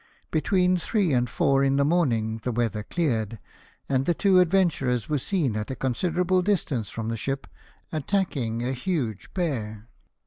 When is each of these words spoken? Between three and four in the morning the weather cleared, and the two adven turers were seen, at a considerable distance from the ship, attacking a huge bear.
Between 0.31 0.77
three 0.77 1.13
and 1.13 1.29
four 1.29 1.63
in 1.63 1.75
the 1.75 1.85
morning 1.85 2.39
the 2.43 2.51
weather 2.51 2.81
cleared, 2.81 3.37
and 3.87 4.07
the 4.07 4.15
two 4.15 4.43
adven 4.43 4.69
turers 4.71 5.07
were 5.07 5.19
seen, 5.19 5.55
at 5.55 5.69
a 5.69 5.75
considerable 5.75 6.41
distance 6.41 6.89
from 6.89 7.09
the 7.09 7.17
ship, 7.17 7.45
attacking 7.91 8.63
a 8.63 8.73
huge 8.73 9.31
bear. 9.35 9.89